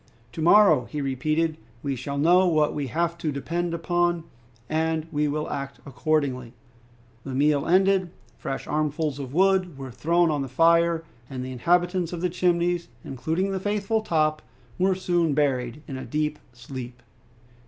[0.31, 4.23] "To morrow," he repeated, "we shall know what we have to depend upon,
[4.67, 6.53] and we will act accordingly."
[7.23, 12.13] The meal ended, fresh armfuls of wood were thrown on the fire, and the inhabitants
[12.13, 14.41] of the Chimneys, including the faithful Top,
[14.79, 17.03] were soon buried in a deep sleep.